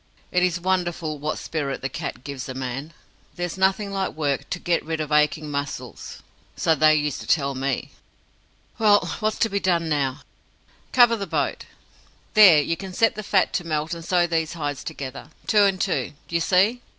[0.31, 2.91] It is wonderful what spirit the cat gives a man.
[3.35, 6.23] There's nothing like work to get rid of aching muscles
[6.55, 7.91] so they used to tell me."
[8.79, 10.21] "Well, what's to be done now?"
[10.91, 11.65] "Cover the boat.
[12.33, 15.29] There, you can set the fat to melt, and sew these hides together.
[15.45, 16.81] Two and two, do you see?